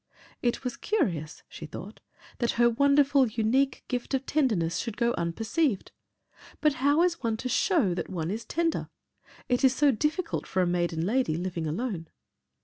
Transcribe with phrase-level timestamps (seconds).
[0.41, 1.99] It was curious, she thought,
[2.39, 5.91] that her wonderful, unique gift of tenderness should go unperceived.
[6.59, 8.89] But how is one to show that one is tender?
[9.47, 12.07] It is so difficult for a maiden lady, living alone.